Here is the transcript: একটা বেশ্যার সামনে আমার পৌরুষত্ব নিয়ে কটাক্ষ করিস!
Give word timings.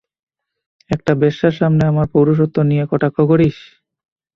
একটা 0.89 1.11
বেশ্যার 1.21 1.53
সামনে 1.59 1.83
আমার 1.87 2.07
পৌরুষত্ব 2.13 2.57
নিয়ে 2.69 2.83
কটাক্ষ 2.91 3.17
করিস! 3.31 3.57